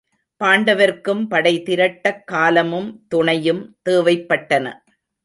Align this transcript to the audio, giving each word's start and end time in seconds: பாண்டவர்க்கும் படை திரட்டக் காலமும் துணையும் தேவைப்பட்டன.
பாண்டவர்க்கும் 0.43 1.27
படை 1.27 1.63
திரட்டக் 1.63 2.23
காலமும் 2.27 3.05
துணையும் 3.07 3.77
தேவைப்பட்டன. 3.89 4.73